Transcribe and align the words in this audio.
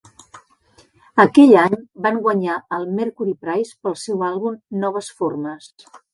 Aquell 1.23 1.53
any 1.63 1.75
van 2.05 2.17
guanyar 2.23 2.55
el 2.79 2.87
Mercury 3.01 3.37
Prize 3.45 3.77
pel 3.85 3.97
seu 4.07 4.27
àlbum 4.31 4.59
"noves 4.87 5.13
formes". 5.21 5.71